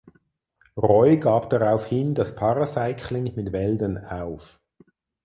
Roy 0.75 1.17
gab 1.17 1.51
daraufhin 1.51 2.15
das 2.15 2.33
Paracycling 2.35 3.35
mit 3.35 3.51
Weldon 3.51 3.99
auf. 3.99 4.59